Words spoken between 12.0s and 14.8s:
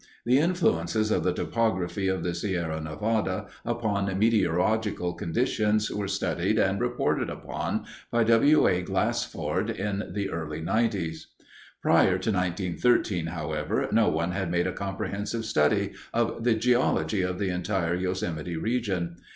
to 1913, however, no one had made a